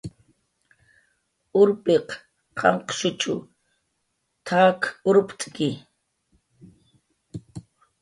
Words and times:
"Urpiq 1.59 2.07
qanqshuch 2.57 3.25
t""ak 4.47 4.79
urpt'ku" 5.09 5.69